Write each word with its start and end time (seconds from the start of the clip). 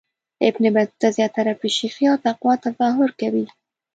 ابن 0.47 0.63
بطوطه 0.75 1.07
زیاتره 1.17 1.53
په 1.59 1.67
شیخی 1.77 2.05
او 2.11 2.17
تقوا 2.25 2.53
تظاهر 2.65 3.09
کوي. 3.19 3.45